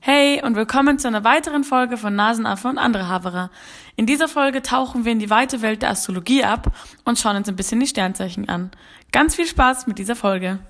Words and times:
Hey 0.00 0.40
und 0.42 0.54
willkommen 0.54 0.98
zu 1.00 1.08
einer 1.08 1.24
weiteren 1.24 1.64
Folge 1.64 1.96
von 1.96 2.14
Nasenaffe 2.14 2.68
und 2.68 2.78
andere 2.78 3.08
Haverer. 3.08 3.50
In 3.96 4.06
dieser 4.06 4.28
Folge 4.28 4.62
tauchen 4.62 5.04
wir 5.04 5.10
in 5.10 5.18
die 5.18 5.28
weite 5.28 5.60
Welt 5.60 5.82
der 5.82 5.90
Astrologie 5.90 6.44
ab 6.44 6.72
und 7.04 7.18
schauen 7.18 7.36
uns 7.36 7.48
ein 7.48 7.56
bisschen 7.56 7.80
die 7.80 7.86
Sternzeichen 7.88 8.48
an. 8.48 8.70
Ganz 9.10 9.34
viel 9.34 9.46
Spaß 9.46 9.88
mit 9.88 9.98
dieser 9.98 10.14
Folge. 10.14 10.60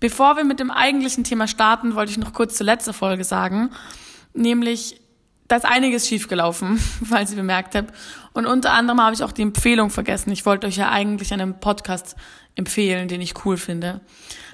Bevor 0.00 0.36
wir 0.36 0.44
mit 0.44 0.58
dem 0.58 0.70
eigentlichen 0.70 1.22
Thema 1.22 1.46
starten, 1.46 1.94
wollte 1.94 2.12
ich 2.12 2.18
noch 2.18 2.32
kurz 2.32 2.56
zur 2.56 2.64
letzten 2.64 2.94
Folge 2.94 3.24
sagen, 3.24 3.70
nämlich 4.32 5.00
da 5.48 5.56
ist 5.56 5.64
einiges 5.64 6.08
schiefgelaufen, 6.08 6.78
falls 7.04 7.30
ihr 7.30 7.36
bemerkt 7.36 7.74
habt. 7.74 7.94
Und 8.32 8.46
unter 8.46 8.72
anderem 8.72 9.00
habe 9.00 9.14
ich 9.14 9.22
auch 9.22 9.32
die 9.32 9.42
Empfehlung 9.42 9.90
vergessen. 9.90 10.30
Ich 10.30 10.44
wollte 10.46 10.66
euch 10.66 10.76
ja 10.76 10.90
eigentlich 10.90 11.32
einen 11.32 11.58
Podcast 11.60 12.16
empfehlen, 12.54 13.08
den 13.08 13.20
ich 13.20 13.44
cool 13.44 13.56
finde. 13.56 14.00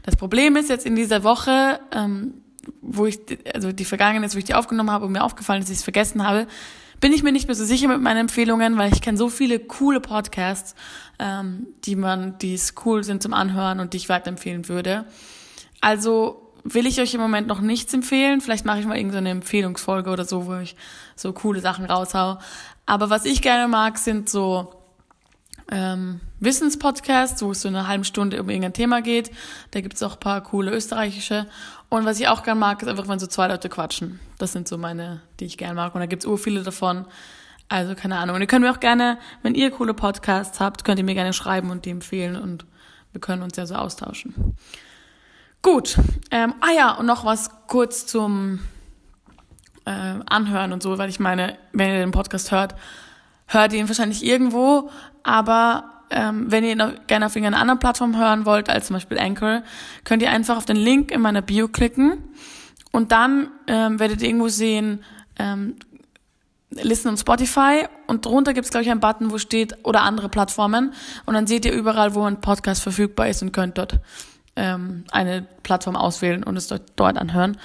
Das 0.02 0.16
Problem 0.16 0.56
ist 0.56 0.68
jetzt 0.68 0.86
in 0.86 0.96
dieser 0.96 1.24
Woche, 1.24 1.80
ähm, 1.92 2.34
wo 2.80 3.06
ich, 3.06 3.18
also 3.54 3.72
die 3.72 3.84
vergangene 3.84 4.26
ist, 4.26 4.34
wo 4.34 4.38
ich 4.38 4.44
die 4.44 4.54
aufgenommen 4.54 4.90
habe 4.90 5.06
und 5.06 5.12
mir 5.12 5.24
aufgefallen 5.24 5.60
ist, 5.60 5.68
dass 5.68 5.72
ich 5.72 5.78
es 5.78 5.84
vergessen 5.84 6.26
habe, 6.26 6.46
bin 7.00 7.12
ich 7.12 7.24
mir 7.24 7.32
nicht 7.32 7.48
mehr 7.48 7.56
so 7.56 7.64
sicher 7.64 7.88
mit 7.88 8.00
meinen 8.00 8.18
Empfehlungen, 8.18 8.76
weil 8.78 8.92
ich 8.92 9.00
kenne 9.00 9.18
so 9.18 9.28
viele 9.28 9.58
coole 9.58 10.00
Podcasts, 10.00 10.76
ähm, 11.18 11.66
die 11.84 11.96
man, 11.96 12.38
die 12.38 12.58
cool 12.84 13.02
sind 13.02 13.22
zum 13.22 13.34
Anhören 13.34 13.80
und 13.80 13.92
die 13.92 13.96
ich 13.96 14.08
weiterempfehlen 14.08 14.68
würde. 14.68 15.04
Also 15.80 16.41
will 16.64 16.86
ich 16.86 17.00
euch 17.00 17.14
im 17.14 17.20
Moment 17.20 17.46
noch 17.46 17.60
nichts 17.60 17.92
empfehlen. 17.92 18.40
Vielleicht 18.40 18.64
mache 18.64 18.80
ich 18.80 18.86
mal 18.86 18.96
irgendeine 18.96 19.30
Empfehlungsfolge 19.30 20.10
oder 20.10 20.24
so, 20.24 20.46
wo 20.46 20.54
ich 20.56 20.76
so 21.16 21.32
coole 21.32 21.60
Sachen 21.60 21.84
raushau. 21.84 22.38
Aber 22.86 23.10
was 23.10 23.24
ich 23.24 23.42
gerne 23.42 23.68
mag, 23.68 23.98
sind 23.98 24.28
so 24.28 24.72
ähm, 25.70 26.20
Wissenspodcasts, 26.40 27.42
wo 27.42 27.52
es 27.52 27.62
so 27.62 27.68
eine 27.68 27.88
halbe 27.88 28.04
Stunde 28.04 28.40
um 28.40 28.48
irgendein 28.48 28.74
Thema 28.74 29.02
geht. 29.02 29.30
Da 29.70 29.80
gibt 29.80 29.94
es 29.94 30.02
auch 30.02 30.20
paar 30.20 30.42
coole 30.42 30.70
österreichische. 30.70 31.46
Und 31.88 32.04
was 32.04 32.20
ich 32.20 32.28
auch 32.28 32.42
gerne 32.42 32.60
mag, 32.60 32.82
ist 32.82 32.88
einfach, 32.88 33.08
wenn 33.08 33.18
so 33.18 33.26
zwei 33.26 33.48
Leute 33.48 33.68
quatschen. 33.68 34.20
Das 34.38 34.52
sind 34.52 34.68
so 34.68 34.78
meine, 34.78 35.20
die 35.40 35.46
ich 35.46 35.58
gerne 35.58 35.74
mag. 35.74 35.94
Und 35.94 36.00
da 36.00 36.06
gibt 36.06 36.22
es 36.22 36.26
ur 36.26 36.38
viele 36.38 36.62
davon. 36.62 37.06
Also 37.68 37.94
keine 37.94 38.18
Ahnung. 38.18 38.36
Und 38.36 38.42
ihr 38.42 38.46
könnt 38.46 38.64
mir 38.64 38.70
auch 38.70 38.80
gerne, 38.80 39.18
wenn 39.42 39.54
ihr 39.54 39.70
coole 39.70 39.94
Podcasts 39.94 40.60
habt, 40.60 40.84
könnt 40.84 40.98
ihr 40.98 41.04
mir 41.04 41.14
gerne 41.14 41.32
schreiben 41.32 41.70
und 41.70 41.86
die 41.86 41.90
empfehlen. 41.90 42.36
Und 42.36 42.66
wir 43.12 43.20
können 43.20 43.42
uns 43.42 43.56
ja 43.56 43.66
so 43.66 43.74
austauschen. 43.76 44.56
Gut. 45.62 45.96
Ähm, 46.32 46.54
ah 46.60 46.72
ja, 46.76 46.90
und 46.90 47.06
noch 47.06 47.24
was 47.24 47.50
kurz 47.68 48.04
zum 48.04 48.58
äh, 49.84 49.90
Anhören 50.26 50.72
und 50.72 50.82
so, 50.82 50.98
weil 50.98 51.08
ich 51.08 51.20
meine, 51.20 51.56
wenn 51.72 51.88
ihr 51.88 52.00
den 52.00 52.10
Podcast 52.10 52.50
hört, 52.50 52.74
hört 53.46 53.72
ihr 53.72 53.78
ihn 53.78 53.88
wahrscheinlich 53.88 54.24
irgendwo, 54.24 54.90
aber 55.22 55.84
ähm, 56.10 56.50
wenn 56.50 56.64
ihr 56.64 56.72
ihn 56.72 56.80
auch 56.80 56.92
gerne 57.06 57.26
auf 57.26 57.36
irgendeiner 57.36 57.60
anderen 57.60 57.78
Plattform 57.78 58.18
hören 58.18 58.44
wollt, 58.44 58.68
als 58.68 58.88
zum 58.88 58.94
Beispiel 58.94 59.20
Anchor, 59.20 59.62
könnt 60.02 60.20
ihr 60.22 60.30
einfach 60.30 60.56
auf 60.56 60.64
den 60.64 60.76
Link 60.76 61.12
in 61.12 61.20
meiner 61.20 61.42
Bio 61.42 61.68
klicken 61.68 62.24
und 62.90 63.12
dann 63.12 63.48
ähm, 63.68 64.00
werdet 64.00 64.20
ihr 64.20 64.28
irgendwo 64.28 64.48
sehen, 64.48 65.04
ähm, 65.38 65.76
Listen 66.70 67.08
und 67.08 67.18
Spotify 67.18 67.86
und 68.06 68.24
drunter 68.24 68.54
gibt 68.54 68.64
es, 68.64 68.70
glaube 68.70 68.82
ich, 68.82 68.90
einen 68.90 69.00
Button, 69.00 69.30
wo 69.30 69.38
steht 69.38 69.76
oder 69.84 70.02
andere 70.02 70.28
Plattformen 70.28 70.92
und 71.24 71.34
dann 71.34 71.46
seht 71.46 71.66
ihr 71.66 71.72
überall, 71.72 72.14
wo 72.14 72.24
ein 72.24 72.40
Podcast 72.40 72.82
verfügbar 72.82 73.28
ist 73.28 73.42
und 73.42 73.52
könnt 73.52 73.78
dort 73.78 74.00
ähm, 74.56 75.04
eine 75.10 75.46
Plattform 75.62 75.96
auswählen 75.96 76.42
und 76.42 76.56
es 76.56 76.68
dort, 76.68 76.92
dort 76.96 77.18
anhören. 77.18 77.58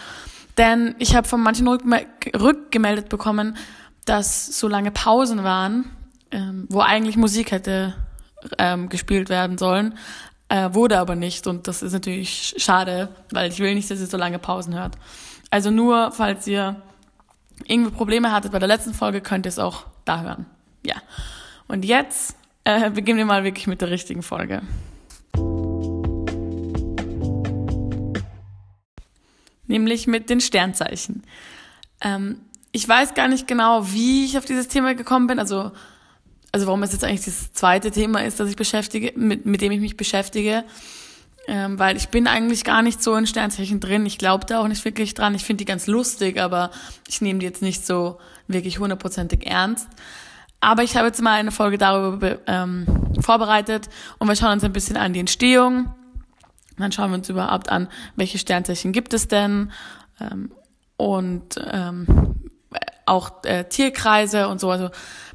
Denn 0.57 0.95
ich 0.97 1.15
habe 1.15 1.27
von 1.27 1.41
manchen 1.41 1.67
rückgemeldet 1.67 3.09
bekommen, 3.09 3.57
dass 4.05 4.59
so 4.59 4.67
lange 4.67 4.91
Pausen 4.91 5.43
waren, 5.43 5.85
ähm, 6.31 6.65
wo 6.69 6.79
eigentlich 6.79 7.17
Musik 7.17 7.51
hätte 7.51 7.95
ähm, 8.57 8.89
gespielt 8.89 9.29
werden 9.29 9.57
sollen, 9.57 9.95
äh, 10.49 10.73
wurde 10.73 10.99
aber 10.99 11.15
nicht. 11.15 11.45
Und 11.47 11.67
das 11.67 11.83
ist 11.83 11.93
natürlich 11.93 12.55
schade, 12.57 13.09
weil 13.31 13.51
ich 13.51 13.59
will 13.59 13.75
nicht, 13.75 13.91
dass 13.91 13.99
ihr 13.99 14.07
so 14.07 14.17
lange 14.17 14.39
Pausen 14.39 14.73
hört. 14.73 14.95
Also 15.51 15.71
nur, 15.71 16.11
falls 16.11 16.47
ihr 16.47 16.81
irgendwie 17.65 17.91
Probleme 17.91 18.31
hattet 18.31 18.51
bei 18.51 18.59
der 18.59 18.67
letzten 18.67 18.93
Folge, 18.93 19.21
könnt 19.21 19.45
ihr 19.45 19.49
es 19.49 19.59
auch 19.59 19.85
da 20.05 20.21
hören. 20.21 20.45
Ja. 20.85 20.95
Und 21.67 21.85
jetzt 21.85 22.35
äh, 22.63 22.89
beginnen 22.89 23.17
wir 23.17 23.25
mal 23.25 23.43
wirklich 23.43 23.67
mit 23.67 23.81
der 23.81 23.89
richtigen 23.89 24.23
Folge. 24.23 24.61
Nämlich 29.77 30.07
mit 30.07 30.29
den 30.29 30.41
Sternzeichen. 30.41 31.23
Ähm, 32.01 32.41
ich 32.71 32.87
weiß 32.87 33.13
gar 33.13 33.27
nicht 33.27 33.47
genau, 33.47 33.91
wie 33.91 34.25
ich 34.25 34.37
auf 34.37 34.45
dieses 34.45 34.67
Thema 34.67 34.93
gekommen 34.95 35.27
bin, 35.27 35.39
also, 35.39 35.71
also 36.51 36.67
warum 36.67 36.83
es 36.83 36.91
jetzt 36.91 37.03
eigentlich 37.03 37.25
das 37.25 37.53
zweite 37.53 37.91
Thema 37.91 38.23
ist, 38.23 38.39
das 38.39 38.49
ich 38.49 38.55
beschäftige, 38.55 39.13
mit, 39.15 39.45
mit 39.45 39.61
dem 39.61 39.71
ich 39.71 39.79
mich 39.79 39.97
beschäftige, 39.97 40.63
ähm, 41.47 41.79
weil 41.79 41.95
ich 41.95 42.09
bin 42.09 42.27
eigentlich 42.27 42.63
gar 42.63 42.81
nicht 42.81 43.01
so 43.01 43.15
in 43.15 43.25
Sternzeichen 43.25 43.79
drin. 43.79 44.05
Ich 44.05 44.17
glaube 44.17 44.45
da 44.45 44.59
auch 44.59 44.67
nicht 44.67 44.83
wirklich 44.83 45.13
dran. 45.13 45.33
Ich 45.33 45.45
finde 45.45 45.59
die 45.59 45.65
ganz 45.65 45.87
lustig, 45.87 46.39
aber 46.39 46.71
ich 47.07 47.21
nehme 47.21 47.39
die 47.39 47.45
jetzt 47.45 47.61
nicht 47.61 47.85
so 47.85 48.19
wirklich 48.47 48.79
hundertprozentig 48.79 49.47
ernst. 49.47 49.87
Aber 50.59 50.83
ich 50.83 50.97
habe 50.97 51.07
jetzt 51.07 51.21
mal 51.21 51.33
eine 51.33 51.51
Folge 51.51 51.77
darüber 51.77 52.39
ähm, 52.47 52.85
vorbereitet 53.21 53.89
und 54.17 54.27
wir 54.27 54.35
schauen 54.35 54.53
uns 54.53 54.63
ein 54.63 54.73
bisschen 54.73 54.97
an 54.97 55.13
die 55.13 55.19
Entstehung, 55.19 55.93
dann 56.77 56.91
schauen 56.91 57.11
wir 57.11 57.17
uns 57.17 57.29
überhaupt 57.29 57.69
an, 57.69 57.87
welche 58.15 58.37
Sternzeichen 58.37 58.91
gibt 58.91 59.13
es 59.13 59.27
denn 59.27 59.71
ähm, 60.19 60.51
und 60.97 61.59
ähm, 61.71 62.35
auch 63.05 63.43
äh, 63.43 63.63
Tierkreise 63.65 64.47
und 64.47 64.59
so, 64.59 64.69
also 64.69 64.89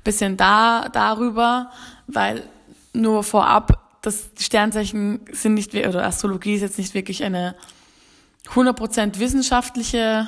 bisschen 0.04 0.36
da 0.36 0.88
darüber, 0.92 1.70
weil 2.06 2.42
nur 2.92 3.25
vorab, 3.25 3.98
das 4.02 4.31
Sternzeichen 4.38 5.20
sind 5.31 5.54
nicht, 5.54 5.75
oder 5.75 6.04
Astrologie 6.04 6.54
ist 6.54 6.62
jetzt 6.62 6.78
nicht 6.78 6.94
wirklich 6.94 7.22
eine 7.22 7.54
100% 8.48 9.19
wissenschaftliche 9.19 10.26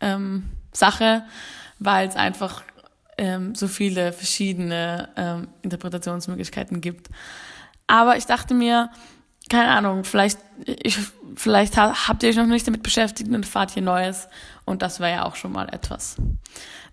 ähm, 0.00 0.44
Sache, 0.72 1.24
weil 1.78 2.06
es 2.08 2.16
einfach 2.16 2.62
ähm, 3.16 3.54
so 3.54 3.66
viele 3.66 4.12
verschiedene 4.12 5.08
ähm, 5.16 5.48
Interpretationsmöglichkeiten 5.62 6.80
gibt. 6.80 7.08
Aber 7.86 8.16
ich 8.16 8.26
dachte 8.26 8.54
mir, 8.54 8.90
keine 9.54 9.70
Ahnung, 9.70 10.02
vielleicht, 10.04 10.38
ich, 10.66 10.98
vielleicht 11.36 11.76
habt 11.76 12.22
ihr 12.22 12.28
euch 12.28 12.36
noch 12.36 12.46
nicht 12.46 12.66
damit 12.66 12.82
beschäftigt 12.82 13.30
und 13.30 13.46
fahrt 13.46 13.70
hier 13.70 13.82
Neues. 13.82 14.28
Und 14.64 14.82
das 14.82 14.98
wäre 14.98 15.12
ja 15.12 15.24
auch 15.24 15.36
schon 15.36 15.52
mal 15.52 15.68
etwas. 15.68 16.16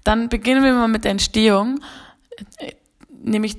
Dann 0.04 0.30
beginnen 0.30 0.64
wir 0.64 0.74
mal 0.74 0.88
mit 0.88 1.04
der 1.04 1.12
Entstehung. 1.12 1.80
Nämlich 3.24 3.58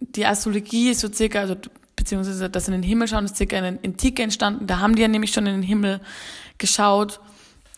die 0.00 0.26
Astrologie 0.26 0.90
ist 0.90 1.00
so 1.00 1.12
circa, 1.12 1.40
also 1.40 1.56
beziehungsweise 1.94 2.50
das 2.50 2.66
in 2.66 2.72
den 2.72 2.82
Himmel 2.82 3.06
schauen, 3.06 3.26
ist 3.26 3.36
circa 3.36 3.58
in 3.58 3.62
der 3.62 3.84
Antike 3.84 4.22
entstanden. 4.22 4.66
Da 4.66 4.80
haben 4.80 4.96
die 4.96 5.02
ja 5.02 5.08
nämlich 5.08 5.32
schon 5.32 5.46
in 5.46 5.54
den 5.54 5.62
Himmel 5.62 6.00
geschaut 6.58 7.20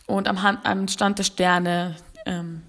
und 0.06 0.28
am, 0.28 0.42
Hand, 0.42 0.60
am 0.64 0.88
Stand 0.88 1.19
der 1.19 1.25
Sterne 1.25 1.96
ähm, 2.25 2.62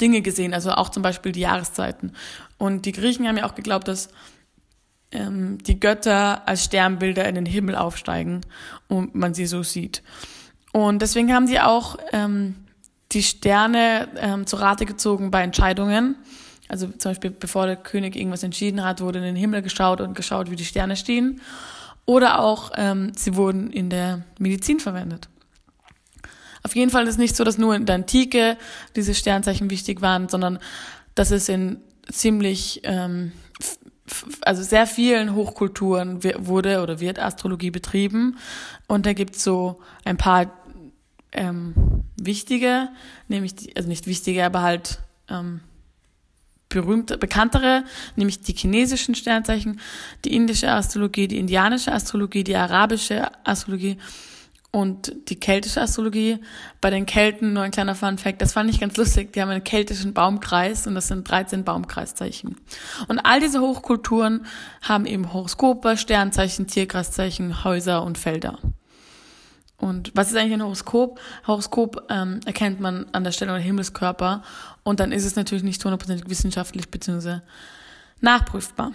Dinge 0.00 0.22
gesehen, 0.22 0.54
also 0.54 0.70
auch 0.72 0.90
zum 0.90 1.02
Beispiel 1.02 1.32
die 1.32 1.40
Jahreszeiten. 1.40 2.12
Und 2.56 2.86
die 2.86 2.92
Griechen 2.92 3.26
haben 3.26 3.36
ja 3.36 3.46
auch 3.46 3.56
geglaubt, 3.56 3.88
dass 3.88 4.10
ähm, 5.12 5.58
die 5.58 5.80
Götter 5.80 6.46
als 6.46 6.64
Sternbilder 6.64 7.28
in 7.28 7.34
den 7.34 7.46
Himmel 7.46 7.74
aufsteigen 7.76 8.42
und 8.88 9.14
man 9.14 9.34
sie 9.34 9.46
so 9.46 9.62
sieht. 9.62 10.02
Und 10.72 11.02
deswegen 11.02 11.32
haben 11.32 11.46
sie 11.46 11.60
auch 11.60 11.96
ähm, 12.12 12.54
die 13.12 13.22
Sterne 13.22 14.08
ähm, 14.16 14.46
zu 14.46 14.56
Rate 14.56 14.86
gezogen 14.86 15.30
bei 15.30 15.42
Entscheidungen. 15.42 16.16
Also 16.68 16.86
zum 16.86 17.10
Beispiel, 17.10 17.30
bevor 17.30 17.66
der 17.66 17.76
König 17.76 18.14
irgendwas 18.14 18.44
entschieden 18.44 18.84
hat, 18.84 19.00
wurde 19.00 19.18
in 19.18 19.24
den 19.24 19.36
Himmel 19.36 19.62
geschaut 19.62 20.00
und 20.00 20.14
geschaut, 20.14 20.50
wie 20.50 20.56
die 20.56 20.64
Sterne 20.64 20.94
stehen. 20.96 21.40
Oder 22.06 22.40
auch, 22.40 22.70
ähm, 22.76 23.12
sie 23.16 23.34
wurden 23.34 23.72
in 23.72 23.90
der 23.90 24.22
Medizin 24.38 24.78
verwendet. 24.78 25.28
Auf 26.62 26.76
jeden 26.76 26.90
Fall 26.90 27.04
ist 27.04 27.10
es 27.10 27.18
nicht 27.18 27.34
so, 27.34 27.42
dass 27.42 27.58
nur 27.58 27.74
in 27.74 27.86
der 27.86 27.96
Antike 27.96 28.56
diese 28.94 29.14
Sternzeichen 29.14 29.70
wichtig 29.70 30.02
waren, 30.02 30.28
sondern 30.28 30.58
dass 31.14 31.30
es 31.30 31.48
in 31.48 31.80
ziemlich 32.08 32.80
ähm, 32.84 33.32
also 34.42 34.62
sehr 34.62 34.86
vielen 34.86 35.34
Hochkulturen 35.34 36.22
wurde 36.22 36.82
oder 36.82 37.00
wird 37.00 37.18
Astrologie 37.18 37.70
betrieben. 37.70 38.36
Und 38.86 39.06
da 39.06 39.12
gibt's 39.12 39.42
so 39.44 39.80
ein 40.04 40.16
paar 40.16 40.50
ähm, 41.32 41.74
wichtige, 42.20 42.88
nämlich 43.28 43.54
die, 43.54 43.76
also 43.76 43.88
nicht 43.88 44.06
wichtige, 44.06 44.44
aber 44.44 44.62
halt 44.62 45.00
ähm, 45.28 45.60
berühmte, 46.68 47.18
bekanntere, 47.18 47.84
nämlich 48.16 48.40
die 48.40 48.54
chinesischen 48.54 49.14
Sternzeichen, 49.14 49.80
die 50.24 50.34
indische 50.34 50.70
Astrologie, 50.70 51.28
die 51.28 51.38
indianische 51.38 51.92
Astrologie, 51.92 52.44
die 52.44 52.56
arabische 52.56 53.30
Astrologie 53.44 53.98
und 54.72 55.12
die 55.28 55.38
keltische 55.38 55.80
Astrologie. 55.80 56.38
Bei 56.80 56.90
den 56.90 57.06
Kelten, 57.06 57.52
nur 57.52 57.62
ein 57.62 57.70
kleiner 57.70 57.94
Fun 57.94 58.18
Fact, 58.18 58.40
das 58.40 58.52
fand 58.52 58.70
ich 58.70 58.80
ganz 58.80 58.96
lustig, 58.96 59.32
die 59.32 59.42
haben 59.42 59.48
einen 59.50 59.64
keltischen 59.64 60.14
Baumkreis 60.14 60.86
und 60.86 60.94
das 60.94 61.08
sind 61.08 61.28
13 61.28 61.64
Baumkreiszeichen. 61.64 62.56
Und 63.08 63.18
all 63.20 63.40
diese 63.40 63.60
Hochkulturen 63.60 64.46
haben 64.82 65.06
eben 65.06 65.32
Horoskope, 65.32 65.96
Sternzeichen, 65.96 66.66
Tierkreiszeichen, 66.66 67.64
Häuser 67.64 68.02
und 68.04 68.18
Felder. 68.18 68.58
Und 69.80 70.12
was 70.14 70.30
ist 70.30 70.36
eigentlich 70.36 70.52
ein 70.52 70.62
Horoskop? 70.62 71.18
Horoskop 71.46 72.06
ähm, 72.10 72.40
erkennt 72.44 72.80
man 72.80 73.06
an 73.12 73.24
der 73.24 73.32
Stellung 73.32 73.54
der 73.54 73.64
Himmelskörper 73.64 74.42
und 74.82 75.00
dann 75.00 75.10
ist 75.10 75.24
es 75.24 75.36
natürlich 75.36 75.64
nicht 75.64 75.82
hundertprozentig 75.82 76.28
wissenschaftlich, 76.28 76.90
beziehungsweise 76.90 77.42
nachprüfbar. 78.20 78.92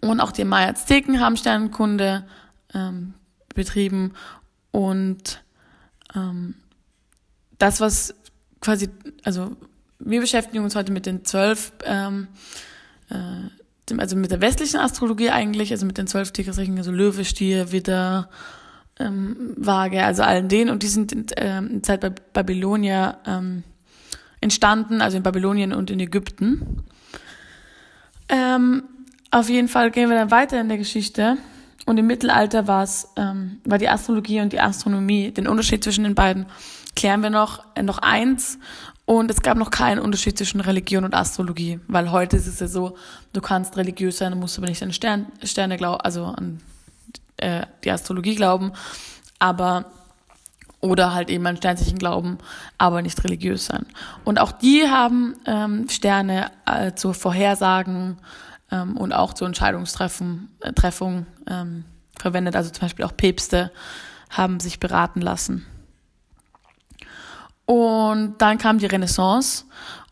Und 0.00 0.20
auch 0.20 0.32
die 0.32 0.44
Maya-Azteken 0.44 1.20
haben 1.20 1.36
Sternenkunde 1.36 2.24
ähm, 2.74 3.14
betrieben 3.54 4.14
und 4.72 5.42
ähm, 6.14 6.54
das, 7.58 7.80
was 7.80 8.14
quasi, 8.60 8.88
also 9.24 9.56
wir 9.98 10.20
beschäftigen 10.20 10.64
uns 10.64 10.74
heute 10.74 10.92
mit 10.92 11.06
den 11.06 11.24
zwölf, 11.24 11.72
ähm, 11.84 12.28
äh, 13.10 13.94
also 13.98 14.16
mit 14.16 14.30
der 14.30 14.40
westlichen 14.40 14.78
Astrologie 14.78 15.30
eigentlich, 15.30 15.72
also 15.72 15.84
mit 15.84 15.98
den 15.98 16.06
zwölf 16.06 16.30
Tierkreiszeichen, 16.32 16.78
also 16.78 16.92
Löwe, 16.92 17.24
Stier, 17.24 17.72
Widder, 17.72 18.30
ähm, 18.98 19.54
Waage, 19.56 20.04
also 20.04 20.22
allen 20.22 20.48
denen. 20.48 20.70
Und 20.70 20.82
die 20.82 20.88
sind 20.88 21.12
in, 21.12 21.26
ähm, 21.36 21.70
in 21.70 21.82
Zeit 21.82 22.00
bei 22.00 22.10
Babylonier 22.10 23.18
ähm, 23.26 23.64
entstanden, 24.40 25.02
also 25.02 25.16
in 25.16 25.22
Babylonien 25.22 25.72
und 25.72 25.90
in 25.90 26.00
Ägypten. 26.00 26.84
Ähm, 28.28 28.84
auf 29.30 29.48
jeden 29.48 29.68
Fall 29.68 29.90
gehen 29.90 30.08
wir 30.08 30.16
dann 30.16 30.30
weiter 30.30 30.60
in 30.60 30.68
der 30.68 30.78
Geschichte. 30.78 31.36
Und 31.86 31.98
im 31.98 32.06
Mittelalter 32.06 32.66
war 32.66 32.82
es, 32.82 33.08
ähm, 33.16 33.60
war 33.64 33.78
die 33.78 33.88
Astrologie 33.88 34.40
und 34.40 34.52
die 34.52 34.60
Astronomie, 34.60 35.30
den 35.30 35.48
Unterschied 35.48 35.82
zwischen 35.82 36.04
den 36.04 36.14
beiden 36.14 36.46
klären 36.94 37.22
wir 37.22 37.30
noch, 37.30 37.64
äh, 37.74 37.82
noch 37.82 37.98
eins. 37.98 38.58
Und 39.06 39.30
es 39.30 39.42
gab 39.42 39.56
noch 39.56 39.70
keinen 39.70 39.98
Unterschied 39.98 40.38
zwischen 40.38 40.60
Religion 40.60 41.04
und 41.04 41.14
Astrologie, 41.14 41.80
weil 41.88 42.12
heute 42.12 42.36
ist 42.36 42.46
es 42.46 42.60
ja 42.60 42.68
so, 42.68 42.96
du 43.32 43.40
kannst 43.40 43.76
religiös 43.76 44.18
sein, 44.18 44.38
musst 44.38 44.56
aber 44.56 44.68
nicht 44.68 44.82
an 44.84 44.92
Stern, 44.92 45.26
Sterne 45.42 45.76
glauben, 45.76 46.00
also 46.02 46.26
an 46.26 46.60
äh, 47.38 47.62
die 47.82 47.90
Astrologie 47.90 48.36
glauben, 48.36 48.72
aber 49.40 49.86
oder 50.80 51.12
halt 51.12 51.28
eben 51.28 51.46
an 51.46 51.56
Sternzeichen 51.56 51.98
glauben, 51.98 52.38
aber 52.78 53.02
nicht 53.02 53.22
religiös 53.24 53.66
sein. 53.66 53.84
Und 54.24 54.40
auch 54.40 54.52
die 54.52 54.88
haben 54.88 55.34
ähm, 55.44 55.88
Sterne 55.88 56.50
äh, 56.64 56.92
zur 56.94 57.12
Vorhersagen 57.14 58.16
ähm, 58.70 58.96
und 58.96 59.12
auch 59.12 59.34
zur 59.34 59.46
Entscheidungstreffung 59.46 60.46
äh, 60.60 61.52
ähm, 61.52 61.84
verwendet. 62.18 62.56
Also 62.56 62.70
zum 62.70 62.82
Beispiel 62.82 63.04
auch 63.04 63.16
Päpste 63.16 63.70
haben 64.30 64.60
sich 64.60 64.80
beraten 64.80 65.20
lassen. 65.20 65.66
Und 67.66 68.34
dann 68.38 68.58
kam 68.58 68.78
die 68.78 68.86
Renaissance 68.86 69.64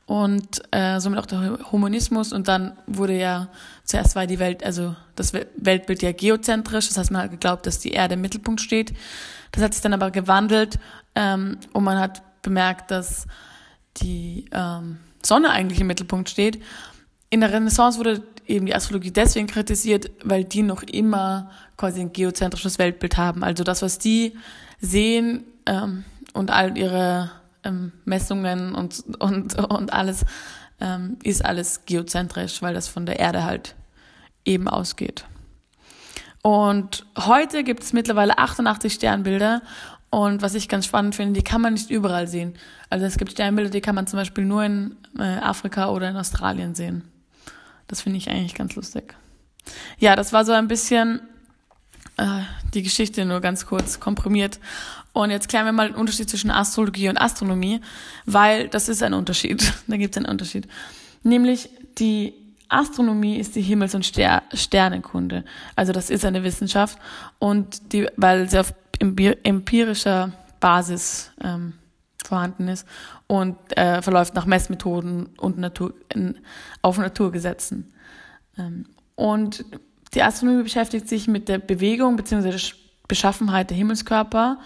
und 0.07 0.63
äh, 0.73 1.01
somit 1.01 1.19
auch 1.19 1.27
der 1.27 1.59
Humanismus 1.71 2.33
und 2.33 2.49
dann 2.49 2.77
wurde 2.87 3.19
ja 3.19 3.49
zuerst 3.85 4.17
war 4.17 4.27
die 4.27 4.39
Welt, 4.39 4.65
also 4.65 4.95
das 5.17 5.33
Weltbild 5.33 6.03
ja 6.03 6.13
geozentrisch, 6.13 6.89
das 6.89 6.97
heißt 6.97 7.11
man 7.11 7.23
hat 7.23 7.31
geglaubt, 7.31 7.67
dass 7.67 7.79
die 7.79 7.91
Erde 7.91 8.15
im 8.15 8.21
Mittelpunkt 8.21 8.61
steht. 8.61 8.95
Das 9.53 9.63
hat 9.63 9.75
sich 9.75 9.83
dann 9.83 9.93
aber 9.93 10.11
gewandelt 10.11 10.79
ähm, 11.15 11.59
und 11.73 11.85
man 11.85 11.99
hat 11.99 12.23
bemerkt, 12.43 12.91
dass 12.91 13.27
die 13.99 14.47
ähm, 14.53 14.99
Sonne 15.23 15.51
eigentlich 15.51 15.81
im 15.81 15.89
Mittelpunkt 15.89 16.29
steht. 16.29 16.63
In 17.29 17.41
der 17.41 17.53
Renaissance 17.53 17.99
wurde 17.99 18.23
eben 18.49 18.67
die 18.67 18.75
Astrologie 18.75 19.11
deswegen 19.11 19.47
kritisiert, 19.47 20.11
weil 20.25 20.45
die 20.45 20.63
noch 20.63 20.83
immer 20.83 21.51
quasi 21.77 22.01
ein 22.01 22.13
geozentrisches 22.13 22.79
Weltbild 22.79 23.17
haben. 23.17 23.45
Also 23.45 23.63
das, 23.63 23.83
was 23.83 23.99
die 23.99 24.37
sehen 24.81 25.45
ähm, 25.67 26.05
und 26.33 26.51
all 26.51 26.77
ihre 26.77 27.31
ähm, 27.63 27.93
Messungen 28.05 28.75
und, 28.75 29.05
und, 29.21 29.55
und 29.55 29.93
alles, 29.93 30.25
ähm, 30.81 31.19
ist 31.23 31.45
alles 31.45 31.85
geozentrisch, 31.87 32.63
weil 32.63 32.75
das 32.75 32.89
von 32.89 33.07
der 33.07 33.19
Erde 33.19 33.45
halt 33.45 33.75
eben 34.45 34.69
ausgeht. 34.69 35.25
Und 36.43 37.05
heute 37.19 37.65
gibt 37.65 37.83
es 37.83 37.93
mittlerweile 37.93 38.39
88 38.39 38.93
Sternbilder 38.93 39.61
und 40.11 40.41
was 40.41 40.55
ich 40.55 40.69
ganz 40.69 40.87
spannend 40.87 41.15
finde, 41.15 41.35
die 41.35 41.45
kann 41.45 41.61
man 41.61 41.75
nicht 41.75 41.91
überall 41.91 42.29
sehen. 42.29 42.55
Also 42.89 43.05
es 43.05 43.19
gibt 43.19 43.33
Sternbilder, 43.33 43.71
die 43.71 43.81
kann 43.81 43.95
man 43.95 44.07
zum 44.07 44.19
Beispiel 44.19 44.45
nur 44.45 44.65
in 44.65 44.97
äh, 45.19 45.23
Afrika 45.23 45.91
oder 45.91 46.09
in 46.09 46.17
Australien 46.17 46.75
sehen. 46.75 47.05
Das 47.89 48.03
finde 48.03 48.19
ich 48.19 48.31
eigentlich 48.31 48.55
ganz 48.55 48.77
lustig. 48.77 49.15
Ja, 49.99 50.15
das 50.15 50.33
war 50.33 50.45
so 50.45 50.53
ein 50.53 50.69
bisschen 50.69 51.21
äh, 52.17 52.43
die 52.75 52.83
Geschichte 52.83 53.25
nur 53.25 53.41
ganz 53.41 53.67
kurz 53.67 53.99
komprimiert. 53.99 54.61
Und 55.13 55.31
jetzt 55.31 55.49
klären 55.49 55.65
wir 55.65 55.73
mal 55.73 55.89
den 55.89 55.97
Unterschied 55.97 56.31
zwischen 56.31 56.51
Astrologie 56.51 57.09
und 57.09 57.17
Astronomie, 57.17 57.81
weil 58.27 58.69
das 58.69 58.89
ist 58.89 59.03
ein 59.03 59.15
Unterschied. 59.15 59.73
da 59.87 59.97
gibt 59.97 60.15
es 60.15 60.19
einen 60.19 60.31
Unterschied. 60.31 60.69
Nämlich 61.23 61.71
die 61.99 62.35
Astronomie 62.69 63.39
ist 63.39 63.57
die 63.57 63.63
Himmels- 63.63 63.95
und 63.95 64.05
Ster 64.05 64.43
Sternenkunde. 64.53 65.45
Also 65.75 65.93
das 65.93 66.11
ist 66.11 66.25
eine 66.25 66.45
Wissenschaft 66.45 66.99
und 67.39 67.93
die, 67.93 68.07
weil 68.17 68.49
sie 68.49 68.59
auf 68.59 68.75
empirischer 69.01 70.33
Basis 70.61 71.31
ähm, 71.43 71.75
vorhanden 72.29 72.69
ist 72.69 72.87
und 73.27 73.57
äh, 73.77 74.03
verläuft 74.03 74.35
nach 74.35 74.47
Messmethoden 74.47 75.27
und 75.39 75.59
Natur, 75.59 75.95
in, 76.15 76.39
auf 76.83 76.99
Naturgesetzen. 76.99 77.93
Ähm, 78.57 78.87
und 79.15 79.65
die 80.15 80.23
Astronomie 80.23 80.63
beschäftigt 80.63 81.09
sich 81.09 81.29
mit 81.29 81.49
der 81.49 81.59
Bewegung 81.59 82.17
bzw. 82.17 82.57
Beschaffenheit 83.09 83.71
der 83.71 83.77
Himmelskörper, 83.77 84.59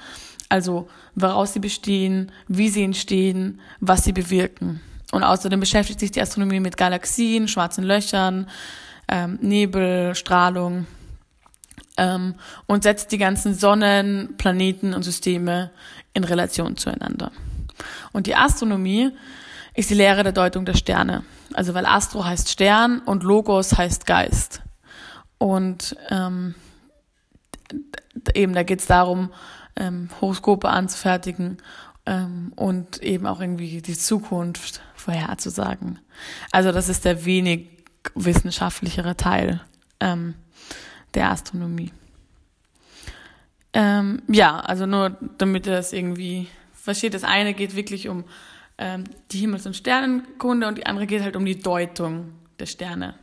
also 0.49 0.89
woraus 1.15 1.53
sie 1.53 1.61
bestehen, 1.61 2.33
wie 2.49 2.69
sie 2.69 2.83
entstehen, 2.83 3.61
was 3.81 4.05
sie 4.05 4.13
bewirken. 4.13 4.81
Und 5.13 5.25
außerdem 5.25 5.61
beschäftigt 5.61 6.01
sich 6.01 6.11
die 6.11 6.21
Astronomie 6.21 6.61
mit 6.61 6.77
Galaxien, 6.77 7.47
schwarzen 7.47 7.85
Löchern, 7.85 8.49
ähm, 9.09 9.39
Nebel, 9.41 10.15
Strahlung 10.15 10.87
ähm, 11.97 12.35
und 12.67 12.83
setzt 12.83 13.13
die 13.13 13.19
ganzen 13.19 13.55
Sonnen, 13.55 14.35
Planeten 14.39 14.95
und 14.95 15.03
Systeme 15.03 15.71
in 16.15 16.25
Relation 16.25 16.77
zueinander. 16.77 17.31
Und 18.13 18.27
die 18.27 18.37
Astronomie 18.37 19.11
ist 19.75 19.91
die 19.91 19.95
Lehre 19.95 20.23
der 20.23 20.33
Deutung 20.33 20.65
der 20.65 20.75
Sterne. 20.75 21.25
Also 21.55 21.75
weil 21.75 21.87
Astro 21.87 22.25
heißt 22.25 22.49
Stern 22.49 23.01
und 23.01 23.23
Logos 23.23 23.77
heißt 23.77 24.07
Geist. 24.07 24.63
Und 25.39 25.97
ähm, 26.11 26.55
eben 28.35 28.53
da 28.53 28.63
geht 28.63 28.81
es 28.81 28.87
darum, 28.87 29.33
ähm, 29.77 30.09
Horoskope 30.21 30.69
anzufertigen 30.69 31.59
ähm, 32.07 32.53
und 32.57 33.03
eben 33.03 33.27
auch 33.27 33.41
irgendwie 33.41 33.81
die 33.81 33.97
Zukunft 33.97 34.83
vorherzusagen. 34.95 35.99
Also 36.51 36.73
das 36.73 36.89
ist 36.89 37.05
der 37.05 37.25
wenig 37.25 37.69
wissenschaftlichere 38.15 39.17
Teil 39.17 39.61
ähm, 40.01 40.35
der 41.15 41.31
Astronomie. 41.31 41.93
Ähm, 43.73 44.23
ja, 44.29 44.61
also 44.61 44.87
nur 44.87 45.17
damit 45.39 45.67
ihr 45.67 45.73
das 45.73 45.93
irgendwie 45.93 46.49
versteht, 46.83 47.15
das 47.15 47.23
eine 47.23 47.55
geht 47.55 47.77
wirklich 47.77 48.09
um 48.09 48.25
ähm, 48.77 49.05
die 49.31 49.39
Himmels- 49.39 49.67
und 49.67 49.77
Sternenkunde 49.77 50.67
und 50.67 50.79
die 50.79 50.87
andere 50.87 51.07
geht 51.07 51.23
halt 51.23 51.37
um 51.37 51.45
die 51.45 51.59
Deutung 51.59 52.33
der 52.59 52.67
Sterne. 52.67 53.15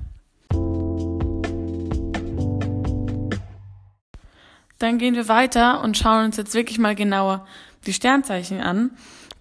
Dann 4.77 4.97
gehen 4.97 5.15
wir 5.15 5.27
weiter 5.27 5.83
und 5.83 5.97
schauen 5.97 6.25
uns 6.25 6.37
jetzt 6.37 6.53
wirklich 6.53 6.79
mal 6.79 6.95
genauer 6.95 7.45
die 7.85 7.91
Sternzeichen 7.91 8.61
an, 8.61 8.91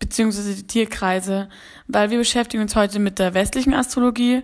beziehungsweise 0.01 0.57
die 0.57 0.67
Tierkreise, 0.67 1.49
weil 1.87 2.11
wir 2.11 2.19
beschäftigen 2.19 2.63
uns 2.63 2.75
heute 2.75 2.99
mit 2.99 3.21
der 3.21 3.35
westlichen 3.35 3.73
Astrologie, 3.73 4.43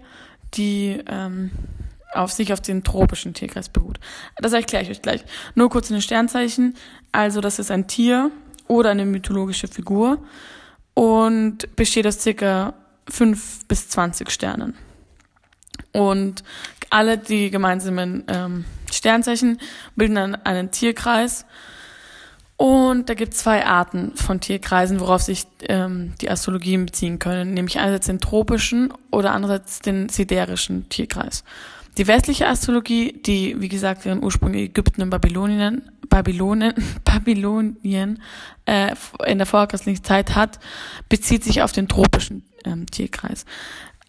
die 0.55 1.03
ähm, 1.09 1.51
auf 2.13 2.31
sich 2.31 2.53
auf 2.53 2.61
den 2.61 2.85
tropischen 2.85 3.35
Tierkreis 3.35 3.69
beruht. 3.69 3.99
Das 4.37 4.53
erkläre 4.53 4.85
ich 4.85 4.91
euch 4.91 5.03
gleich. 5.03 5.25
Nur 5.57 5.69
kurz 5.69 5.91
in 5.91 5.97
den 5.97 6.03
Sternzeichen. 6.03 6.77
Also 7.11 7.41
das 7.41 7.59
ist 7.59 7.73
ein 7.73 7.89
Tier 7.89 8.31
oder 8.69 8.91
eine 8.91 9.05
mythologische 9.05 9.69
Figur 9.69 10.19
und 10.95 11.77
besteht 11.77 12.07
aus 12.07 12.21
circa 12.21 12.75
fünf 13.09 13.67
bis 13.67 13.89
zwanzig 13.89 14.31
Sternen. 14.31 14.75
Und 15.93 16.43
alle 16.91 17.19
die 17.19 17.51
gemeinsamen 17.51 18.25
ähm, 18.29 18.65
Sternzeichen 18.91 19.61
bilden 19.97 20.15
dann 20.15 20.35
einen 20.35 20.71
Tierkreis. 20.71 21.45
Und 22.57 23.09
da 23.09 23.15
gibt 23.15 23.35
es 23.35 23.41
zwei 23.41 23.67
Arten 23.67 24.15
von 24.15 24.41
Tierkreisen, 24.41 25.01
worauf 25.01 25.23
sich 25.23 25.45
ähm, 25.63 26.15
die 26.21 26.31
Astrologien 26.31 26.87
beziehen 26.87 27.19
können, 27.19 27.53
nämlich 27.53 27.81
einerseits 27.81 28.07
den 28.07 28.21
tropischen 28.21 28.93
oder 29.11 29.33
andererseits 29.33 29.81
den 29.81 30.09
siderischen 30.09 30.89
Tierkreis. 30.89 31.43
Die 31.97 32.09
westliche 32.09 32.49
Astrologie, 32.49 33.21
die, 33.25 33.61
wie 33.61 33.69
gesagt, 33.69 34.05
ihren 34.05 34.23
Ursprung 34.23 34.53
in 34.55 34.61
Ägypten 34.61 35.03
und 35.03 35.11
Babylonien, 35.11 35.83
Babylonien, 36.09 36.75
Babylonien 37.05 38.21
äh, 38.67 38.95
in 39.27 39.39
der 39.39 39.47
vorchristlichen 39.47 40.03
Zeit 40.03 40.35
hat, 40.35 40.59
bezieht 41.09 41.45
sich 41.45 41.63
auf 41.63 41.73
den 41.73 41.89
tropischen 41.89 42.45
ähm, 42.65 42.87
Tierkreis. 42.87 43.45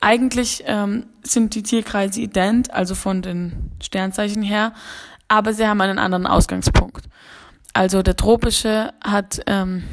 Eigentlich 0.01 0.63
ähm, 0.65 1.05
sind 1.23 1.55
die 1.55 1.63
Tierkreise 1.63 2.21
ident, 2.21 2.71
also 2.71 2.95
von 2.95 3.21
den 3.21 3.71
Sternzeichen 3.81 4.43
her, 4.43 4.73
aber 5.27 5.53
sie 5.53 5.67
haben 5.67 5.81
einen 5.81 5.99
anderen 5.99 6.27
Ausgangspunkt. 6.27 7.05
Also 7.73 8.01
der 8.01 8.15
tropische 8.15 8.93
hat 9.03 9.41
ähm, 9.47 9.83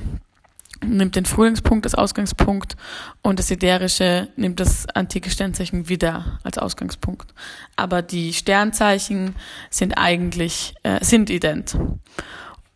nimmt 0.82 1.16
den 1.16 1.24
Frühlingspunkt 1.24 1.86
als 1.86 1.94
Ausgangspunkt 1.94 2.76
und 3.22 3.38
das 3.38 3.48
siderische 3.48 4.28
nimmt 4.36 4.60
das 4.60 4.86
antike 4.88 5.30
Sternzeichen 5.30 5.88
wieder 5.88 6.38
als 6.42 6.58
Ausgangspunkt. 6.58 7.32
Aber 7.76 8.02
die 8.02 8.32
Sternzeichen 8.32 9.36
sind 9.70 9.94
eigentlich 9.94 10.74
äh, 10.82 11.04
sind 11.04 11.30
ident. 11.30 11.76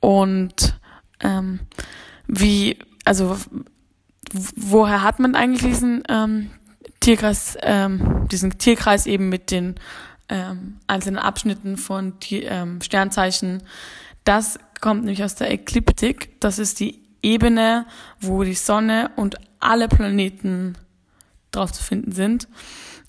Und 0.00 0.78
ähm, 1.20 1.60
wie 2.26 2.78
also 3.04 3.36
woher 4.32 5.02
hat 5.02 5.18
man 5.18 5.34
eigentlich 5.34 5.62
diesen 5.62 6.02
ähm, 6.08 6.50
Tierkreis, 7.00 7.56
ähm, 7.62 8.26
diesen 8.30 8.58
Tierkreis 8.58 9.06
eben 9.06 9.28
mit 9.28 9.50
den 9.50 9.76
ähm, 10.28 10.78
einzelnen 10.86 11.18
Abschnitten 11.18 11.76
von 11.76 12.18
die, 12.20 12.42
ähm, 12.42 12.80
Sternzeichen. 12.82 13.62
Das 14.24 14.58
kommt 14.80 15.04
nämlich 15.04 15.22
aus 15.22 15.36
der 15.36 15.50
Ekliptik. 15.50 16.40
Das 16.40 16.58
ist 16.58 16.80
die 16.80 17.05
Ebene, 17.26 17.86
wo 18.20 18.44
die 18.44 18.54
Sonne 18.54 19.10
und 19.16 19.36
alle 19.58 19.88
Planeten 19.88 20.78
drauf 21.50 21.72
zu 21.72 21.82
finden 21.82 22.12
sind. 22.12 22.46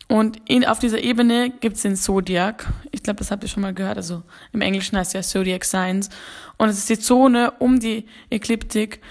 Und 0.08 0.38
in, 0.50 0.66
auf 0.66 0.80
dieser 0.80 1.00
Ebene 1.00 1.52
gibt's 1.52 1.84
den 1.84 1.96
Zodiac. 1.96 2.66
Ich 2.92 3.04
glaube, 3.04 3.20
das 3.20 3.30
habt 3.30 3.44
ihr 3.44 3.50
schon 3.50 3.62
mal 3.62 3.74
gehört. 3.74 3.98
Also 3.98 4.24
im 4.54 4.62
Englischen 4.62 4.98
heißt 4.98 5.14
ja 5.14 5.22
Zodiac 5.22 5.64
Signs. 5.64 6.10
Und 6.58 6.70
es 6.70 6.80
ist 6.80 6.90
die 6.90 7.00
Zone 7.00 7.52
um 7.60 7.80
die 7.80 8.06
Ekliptik, 8.32 9.02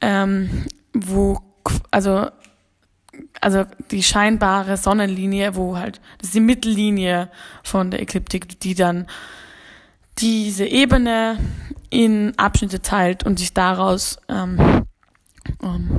ähm, 0.00 0.66
wo, 0.92 1.40
also, 1.90 2.28
also 3.40 3.64
die 3.90 4.02
scheinbare 4.02 4.76
Sonnenlinie, 4.76 5.56
wo 5.56 5.76
halt, 5.76 6.00
das 6.18 6.28
ist 6.28 6.34
die 6.34 6.40
Mittellinie 6.40 7.28
von 7.64 7.90
der 7.90 8.02
Ekliptik, 8.02 8.60
die 8.60 8.74
dann 8.74 9.06
diese 10.18 10.64
Ebene 10.64 11.38
in 11.90 12.38
Abschnitte 12.38 12.80
teilt 12.80 13.24
und 13.24 13.38
sich 13.38 13.52
daraus 13.52 14.18
ähm, 14.28 14.84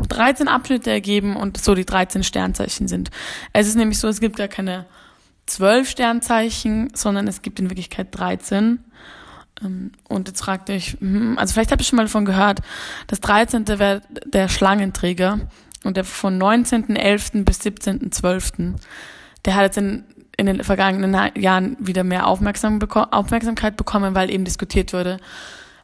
13 0.09 0.47
Abschnitte 0.47 0.91
ergeben 0.91 1.35
und 1.35 1.57
so 1.61 1.75
die 1.75 1.85
13 1.85 2.23
Sternzeichen 2.23 2.87
sind. 2.87 3.11
Es 3.53 3.67
ist 3.67 3.75
nämlich 3.75 3.99
so, 3.99 4.07
es 4.07 4.19
gibt 4.19 4.37
gar 4.37 4.47
keine 4.47 4.85
12 5.47 5.89
Sternzeichen, 5.89 6.89
sondern 6.93 7.27
es 7.27 7.41
gibt 7.41 7.59
in 7.59 7.69
Wirklichkeit 7.69 8.07
13. 8.11 8.79
Ähm, 9.63 9.91
und 10.07 10.27
jetzt 10.27 10.41
fragt 10.41 10.69
euch, 10.69 10.97
hm, 10.99 11.37
also 11.37 11.53
vielleicht 11.53 11.71
habt 11.71 11.81
ihr 11.81 11.85
schon 11.85 11.97
mal 11.97 12.05
davon 12.05 12.25
gehört, 12.25 12.61
das 13.07 13.19
13. 13.21 13.67
wäre 13.67 14.01
der 14.25 14.49
Schlangenträger 14.49 15.39
und 15.83 15.97
der 15.97 16.03
von 16.03 16.41
19.11. 16.41 17.43
bis 17.43 17.61
17.12. 17.61 18.73
Der 19.45 19.55
hat 19.55 19.63
jetzt 19.63 19.77
in, 19.77 20.03
in 20.47 20.57
den 20.57 20.63
vergangenen 20.63 21.31
Jahren 21.35 21.77
wieder 21.79 22.03
mehr 22.03 22.27
Aufmerksamkeit 22.27 23.77
bekommen, 23.77 24.15
weil 24.15 24.29
eben 24.29 24.45
diskutiert 24.45 24.93
wurde, 24.93 25.17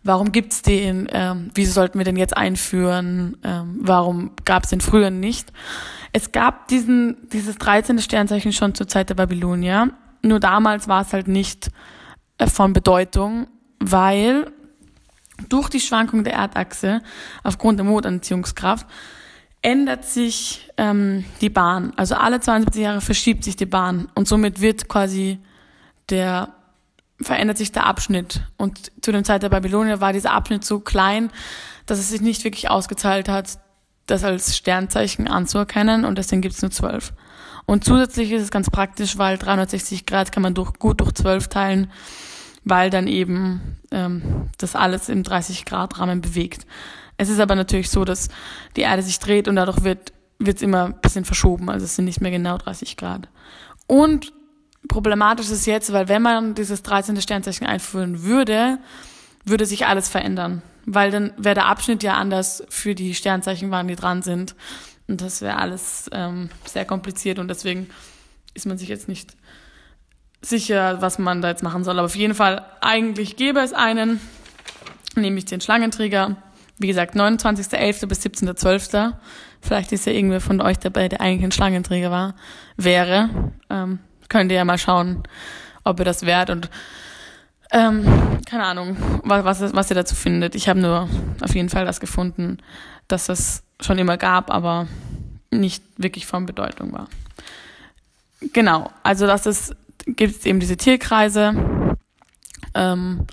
warum 0.03 0.31
gibt's 0.31 0.61
den, 0.61 1.07
ähm, 1.11 1.51
wieso 1.53 1.73
sollten 1.73 1.97
wir 1.97 2.05
den 2.05 2.17
jetzt 2.17 2.35
einführen, 2.35 3.37
ähm, 3.43 3.79
warum 3.81 4.31
gab's 4.45 4.69
den 4.69 4.81
früher 4.81 5.09
nicht. 5.09 5.51
Es 6.13 6.31
gab 6.31 6.67
diesen, 6.67 7.29
dieses 7.31 7.57
13. 7.57 7.99
Sternzeichen 7.99 8.53
schon 8.53 8.75
zur 8.75 8.87
Zeit 8.87 9.09
der 9.09 9.15
Babylonier, 9.15 9.91
nur 10.23 10.39
damals 10.39 10.87
war 10.87 11.01
es 11.01 11.13
halt 11.13 11.27
nicht 11.27 11.71
äh, 12.37 12.47
von 12.47 12.73
Bedeutung, 12.73 13.47
weil 13.79 14.51
durch 15.49 15.69
die 15.69 15.79
Schwankung 15.79 16.23
der 16.23 16.33
Erdachse 16.33 17.01
aufgrund 17.43 17.79
der 17.79 17.85
Mondanziehungskraft 17.85 18.85
ändert 19.61 20.05
sich 20.05 20.69
ähm, 20.77 21.25
die 21.41 21.49
Bahn. 21.49 21.93
Also 21.95 22.15
alle 22.15 22.39
72 22.39 22.81
Jahre 22.81 23.01
verschiebt 23.01 23.43
sich 23.43 23.55
die 23.55 23.65
Bahn 23.65 24.09
und 24.15 24.27
somit 24.27 24.61
wird 24.61 24.87
quasi 24.87 25.39
der 26.09 26.53
verändert 27.21 27.57
sich 27.57 27.71
der 27.71 27.85
Abschnitt. 27.85 28.41
Und 28.57 28.91
zu 29.01 29.11
dem 29.11 29.23
Zeit 29.23 29.43
der 29.43 29.49
Babylonier 29.49 30.01
war 30.01 30.13
dieser 30.13 30.31
Abschnitt 30.31 30.65
so 30.65 30.79
klein, 30.79 31.29
dass 31.85 31.99
es 31.99 32.09
sich 32.09 32.21
nicht 32.21 32.43
wirklich 32.43 32.69
ausgezahlt 32.69 33.29
hat, 33.29 33.59
das 34.07 34.23
als 34.23 34.57
Sternzeichen 34.57 35.27
anzuerkennen 35.27 36.05
und 36.05 36.17
deswegen 36.17 36.41
gibt 36.41 36.55
es 36.55 36.61
nur 36.61 36.71
zwölf. 36.71 37.13
Und 37.65 37.83
zusätzlich 37.83 38.31
ist 38.31 38.41
es 38.41 38.51
ganz 38.51 38.69
praktisch, 38.69 39.17
weil 39.17 39.37
360 39.37 40.05
Grad 40.05 40.31
kann 40.31 40.43
man 40.43 40.53
durch, 40.53 40.73
gut 40.73 40.99
durch 40.99 41.13
zwölf 41.13 41.47
teilen, 41.47 41.91
weil 42.63 42.89
dann 42.89 43.07
eben 43.07 43.77
ähm, 43.91 44.49
das 44.57 44.75
alles 44.75 45.09
im 45.09 45.23
30 45.23 45.65
Grad 45.65 45.99
Rahmen 45.99 46.21
bewegt. 46.21 46.65
Es 47.21 47.29
ist 47.29 47.39
aber 47.39 47.53
natürlich 47.53 47.91
so, 47.91 48.03
dass 48.03 48.29
die 48.75 48.81
Erde 48.81 49.03
sich 49.03 49.19
dreht 49.19 49.47
und 49.47 49.55
dadurch 49.55 49.83
wird 49.83 50.11
es 50.43 50.63
immer 50.63 50.85
ein 50.85 51.01
bisschen 51.01 51.23
verschoben, 51.23 51.69
also 51.69 51.85
es 51.85 51.95
sind 51.95 52.05
nicht 52.05 52.19
mehr 52.19 52.31
genau 52.31 52.57
30 52.57 52.97
Grad. 52.97 53.29
Und 53.85 54.33
problematisch 54.87 55.51
ist 55.51 55.67
jetzt, 55.67 55.93
weil 55.93 56.07
wenn 56.07 56.23
man 56.23 56.55
dieses 56.55 56.81
13. 56.81 57.21
Sternzeichen 57.21 57.67
einführen 57.67 58.23
würde, 58.23 58.79
würde 59.45 59.67
sich 59.67 59.85
alles 59.85 60.09
verändern. 60.09 60.63
Weil 60.87 61.11
dann 61.11 61.31
wäre 61.37 61.53
der 61.53 61.67
Abschnitt 61.67 62.01
ja 62.01 62.15
anders 62.15 62.63
für 62.69 62.95
die 62.95 63.13
Sternzeichen, 63.13 63.69
wann 63.69 63.87
die 63.87 63.95
dran 63.95 64.23
sind. 64.23 64.55
Und 65.07 65.21
das 65.21 65.43
wäre 65.43 65.57
alles 65.57 66.09
ähm, 66.13 66.49
sehr 66.65 66.85
kompliziert 66.85 67.37
und 67.37 67.49
deswegen 67.49 67.87
ist 68.55 68.65
man 68.65 68.79
sich 68.79 68.89
jetzt 68.89 69.07
nicht 69.07 69.37
sicher, 70.41 71.03
was 71.03 71.19
man 71.19 71.43
da 71.43 71.49
jetzt 71.49 71.61
machen 71.61 71.83
soll. 71.83 71.99
Aber 71.99 72.07
auf 72.07 72.15
jeden 72.15 72.33
Fall, 72.33 72.65
eigentlich 72.81 73.35
gäbe 73.35 73.59
es 73.59 73.73
einen, 73.73 74.19
nämlich 75.15 75.45
den 75.45 75.61
Schlangenträger. 75.61 76.37
Wie 76.81 76.88
gesagt, 76.88 77.15
29.11. 77.15 78.07
bis 78.07 78.25
17.12. 78.25 79.13
Vielleicht 79.61 79.91
ist 79.91 80.07
ja 80.07 80.13
irgendwer 80.13 80.41
von 80.41 80.61
euch 80.61 80.79
dabei, 80.79 81.07
der 81.07 81.21
eigentlich 81.21 81.43
ein 81.43 81.51
Schlangenträger 81.51 82.09
war, 82.09 82.35
wäre. 82.75 83.29
Ähm, 83.69 84.00
könnt 84.29 84.51
ihr 84.51 84.57
ja 84.57 84.65
mal 84.65 84.79
schauen, 84.79 85.21
ob 85.83 86.00
ihr 86.00 86.05
das 86.05 86.25
wert 86.25 86.50
und 86.50 86.71
ähm, 87.71 88.39
keine 88.45 88.65
Ahnung, 88.65 88.97
was, 89.23 89.61
was, 89.61 89.75
was 89.75 89.89
ihr 89.91 89.95
dazu 89.95 90.15
findet. 90.15 90.55
Ich 90.55 90.67
habe 90.67 90.79
nur 90.79 91.07
auf 91.41 91.53
jeden 91.53 91.69
Fall 91.69 91.85
das 91.85 92.00
gefunden, 92.00 92.57
dass 93.07 93.29
es 93.29 93.63
schon 93.79 94.00
immer 94.00 94.17
gab, 94.17 94.51
aber 94.51 94.88
nicht 95.51 95.83
wirklich 95.97 96.25
von 96.25 96.45
Bedeutung 96.45 96.93
war. 96.93 97.07
Genau, 98.53 98.89
also 99.03 99.27
das 99.27 99.45
ist, 99.45 99.75
gibt 100.05 100.35
es 100.35 100.45
eben 100.45 100.59
diese 100.59 100.77
Tierkreise 100.77 101.53
ähm, 102.73 103.27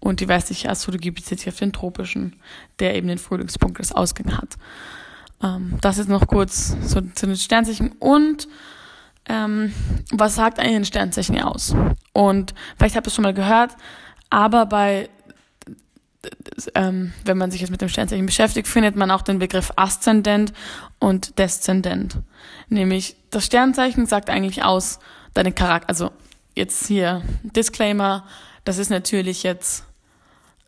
und 0.00 0.20
die 0.20 0.28
westliche 0.28 0.70
Astrologie 0.70 1.10
bezieht 1.10 1.40
sich 1.40 1.48
auf 1.48 1.58
den 1.58 1.72
tropischen, 1.72 2.36
der 2.78 2.94
eben 2.94 3.08
den 3.08 3.18
Frühlingspunkt 3.18 3.78
des 3.78 3.92
Ausgangs 3.92 4.36
hat. 4.36 4.56
Ähm, 5.42 5.78
das 5.80 5.98
ist 5.98 6.08
noch 6.08 6.26
kurz 6.26 6.76
zu, 6.86 7.12
zu 7.12 7.26
den 7.26 7.36
Sternzeichen 7.36 7.92
und 7.98 8.48
ähm, 9.28 9.72
was 10.10 10.36
sagt 10.36 10.58
eigentlich 10.58 10.76
ein 10.76 10.84
Sternzeichen 10.84 11.40
aus? 11.40 11.74
Und 12.12 12.54
vielleicht 12.78 12.96
habt 12.96 13.06
ihr 13.06 13.08
es 13.08 13.14
schon 13.14 13.24
mal 13.24 13.34
gehört, 13.34 13.72
aber 14.30 14.66
bei, 14.66 15.08
ähm, 16.74 17.12
wenn 17.24 17.38
man 17.38 17.50
sich 17.50 17.60
jetzt 17.60 17.70
mit 17.70 17.80
dem 17.80 17.88
Sternzeichen 17.88 18.26
beschäftigt, 18.26 18.68
findet 18.68 18.96
man 18.96 19.10
auch 19.10 19.22
den 19.22 19.38
Begriff 19.38 19.72
Aszendent 19.76 20.52
und 21.00 21.38
Deszendent. 21.38 22.18
Nämlich, 22.68 23.16
das 23.30 23.46
Sternzeichen 23.46 24.06
sagt 24.06 24.30
eigentlich 24.30 24.62
aus 24.62 25.00
deinen 25.34 25.54
Charakter, 25.54 25.88
also 25.88 26.10
jetzt 26.54 26.86
hier 26.86 27.22
Disclaimer, 27.42 28.24
das 28.66 28.78
ist 28.78 28.90
natürlich 28.90 29.42
jetzt 29.42 29.84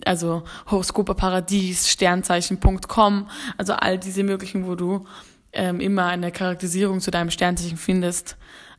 also 0.05 0.43
Horoskope 0.69 1.15
Paradies, 1.15 1.89
Sternzeichen.com, 1.89 3.29
also 3.57 3.71
all 3.73 3.97
diese 3.97 4.23
möglichen, 4.23 4.67
wo 4.67 4.75
du 4.75 5.07
ähm, 5.53 5.79
immer 5.79 6.07
eine 6.07 6.33
Charakterisierung 6.33 6.99
zu 6.99 7.11
deinem 7.11 7.31
Sternzeichen 7.31 7.77
findest. 7.77 8.35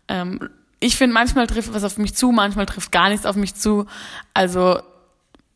Ähm, 0.08 0.50
ich 0.78 0.96
finde, 0.96 1.14
manchmal 1.14 1.46
trifft 1.46 1.72
was 1.72 1.84
auf 1.84 1.96
mich 1.96 2.14
zu, 2.14 2.32
manchmal 2.32 2.66
trifft 2.66 2.92
gar 2.92 3.08
nichts 3.08 3.24
auf 3.24 3.36
mich 3.36 3.54
zu. 3.54 3.86
Also, 4.34 4.82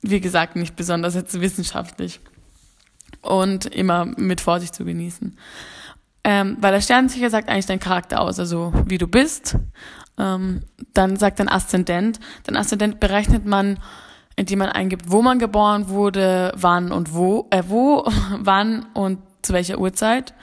wie 0.02 0.20
gesagt, 0.20 0.56
nicht 0.56 0.76
besonders 0.76 1.14
jetzt 1.14 1.40
wissenschaftlich 1.40 2.20
und 3.22 3.66
immer 3.66 4.04
mit 4.04 4.40
Vorsicht 4.40 4.74
zu 4.74 4.84
genießen. 4.84 5.36
Ähm, 6.24 6.56
weil 6.60 6.72
der 6.72 6.80
Sternzeichen 6.80 7.30
sagt 7.30 7.48
eigentlich 7.48 7.66
deinen 7.66 7.80
Charakter 7.80 8.20
aus, 8.20 8.38
also 8.38 8.72
wie 8.86 8.98
du 8.98 9.08
bist. 9.08 9.56
Ähm, 10.18 10.62
dann 10.92 11.16
sagt 11.16 11.40
dein 11.40 11.48
Aszendent. 11.48 12.20
Dein 12.44 12.56
Aszendent 12.56 13.00
berechnet 13.00 13.44
man, 13.44 13.78
indem 14.36 14.60
man 14.60 14.68
eingibt, 14.68 15.10
wo 15.10 15.22
man 15.22 15.38
geboren 15.38 15.88
wurde, 15.88 16.52
wann 16.56 16.92
und 16.92 17.14
wo, 17.14 17.48
äh, 17.50 17.62
wo, 17.66 18.04
wann 18.38 18.86
und 18.94 19.18
zu 19.42 19.52
welcher 19.52 19.78
Uhrzeit. 19.78 20.34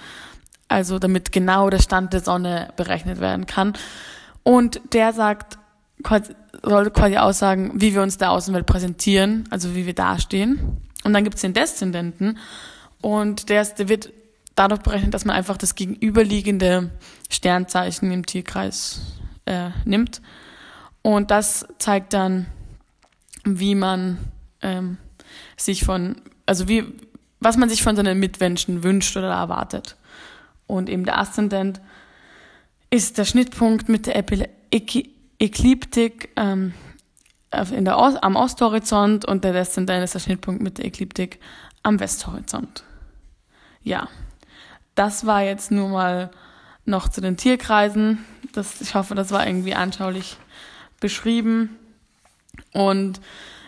Also 0.68 1.00
damit 1.00 1.32
genau 1.32 1.70
der 1.70 1.80
Stand 1.80 2.14
der 2.14 2.22
Sonne 2.22 2.74
berechnet 2.76 3.20
werden 3.20 3.46
kann. 3.46 3.74
Und 4.44 4.82
der 4.94 5.14
sagt, 5.14 5.58
soll 6.64 6.92
quasi 6.92 7.18
aussagen, 7.18 7.72
wie 7.76 7.94
wir 7.94 8.02
uns 8.02 8.18
der 8.18 8.32
Außenwelt 8.32 8.66
präsentieren, 8.66 9.46
also 9.50 9.76
wie 9.76 9.86
wir 9.86 9.94
dastehen. 9.94 10.78
Und 11.04 11.14
dann 11.14 11.24
gibt's 11.24 11.42
den 11.42 11.54
Deszendenten 11.54 12.38
und 13.02 13.50
der, 13.50 13.62
ist, 13.62 13.76
der 13.76 13.90
wird 13.90 14.12
dadurch 14.56 14.82
berechnet, 14.82 15.14
dass 15.14 15.26
man 15.26 15.36
einfach 15.36 15.58
das 15.58 15.76
gegenüberliegende 15.76 16.92
Sternzeichen 17.30 18.12
im 18.12 18.26
Tierkreis 18.26 19.02
äh, 19.46 19.70
nimmt. 19.86 20.22
Und 21.02 21.32
das 21.32 21.66
zeigt 21.78 22.14
dann, 22.14 22.48
wie 23.46 23.76
man 23.76 24.18
ähm, 24.62 24.98
sich 25.56 25.86
von, 25.86 26.22
also 26.46 26.68
wie, 26.68 26.84
was 27.40 27.56
man 27.56 27.70
sich 27.70 27.82
von 27.84 27.96
seinen 27.96 28.20
Mitmenschen 28.20 28.84
wünscht 28.84 29.16
oder 29.16 29.30
erwartet. 29.30 29.96
Und 30.68 30.90
eben 30.90 31.06
der 31.06 31.20
Aszendent 31.20 31.80
ist 32.90 33.18
der 33.18 33.26
Schnittpunkt 33.26 33.88
mit 33.88 34.08
der 34.08 34.22
Ekliptik 35.40 36.30
ähm, 36.36 36.74
in 37.72 37.86
der 37.86 37.98
Ost, 37.98 38.24
am 38.24 38.36
Osthorizont 38.36 39.26
und 39.26 39.44
der 39.44 39.54
Deszendent 39.54 40.04
ist 40.04 40.14
der 40.14 40.20
Schnittpunkt 40.20 40.62
mit 40.62 40.78
der 40.78 40.86
Ekliptik 40.86 41.40
am 41.82 42.00
Westhorizont. 42.00 42.84
Ja, 43.82 44.08
das 44.96 45.26
war 45.26 45.42
jetzt 45.42 45.72
nur 45.72 45.90
mal 45.90 46.32
noch 46.86 47.08
zu 47.08 47.22
den 47.22 47.38
Tierkreisen. 47.38 48.26
Das, 48.54 48.82
ich 48.82 48.96
hoffe, 48.96 49.16
das 49.16 49.32
war 49.32 49.48
irgendwie 49.48 49.74
anschaulich 49.74 50.38
beschrieben. 51.00 51.78
Und 52.74 53.22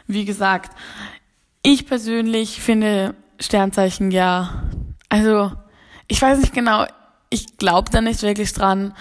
wie 0.08 0.26
gesagt, 0.26 0.76
ich 1.64 1.86
persönlich 1.86 2.62
finde 2.62 3.16
Sternzeichen 3.40 4.12
ja, 4.12 4.64
also 5.10 5.52
ich 6.08 6.22
weiß 6.22 6.40
nicht 6.40 6.54
genau, 6.54 6.86
ich 7.30 7.58
glaube 7.58 7.90
da 7.92 8.02
nicht 8.02 8.22
wirklich 8.22 8.52
dran. 8.54 8.94